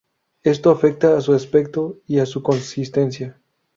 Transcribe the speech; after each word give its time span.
Esto 0.41 0.71
afecta 0.71 1.15
a 1.15 1.21
su 1.21 1.31
aspecto 1.33 1.99
y 2.07 2.17
a 2.17 2.25
su 2.25 2.41
consistencia. 2.41 3.39